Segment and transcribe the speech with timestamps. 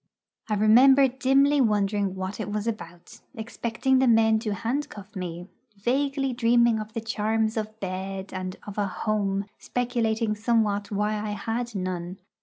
[0.49, 6.33] I remember dimly wondering what it was about, expecting the men to handcuff me, vaguely
[6.33, 11.75] dreaming of the charms of bed and of a 'home,' speculating somewhat why I had
[11.75, 12.17] none.